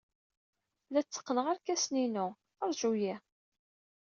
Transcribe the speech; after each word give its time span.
La 0.93 1.01
tteqqneɣ 1.01 1.45
arkas-inu. 1.51 2.27
Ṛju-iyi! 2.69 3.15